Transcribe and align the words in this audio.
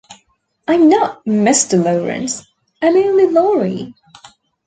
I'm 0.67 0.89
not 0.89 1.23
Mr. 1.25 1.73
Laurence, 1.77 2.43
I'm 2.81 2.95
only 2.97 3.27
Laurie. 3.27 3.93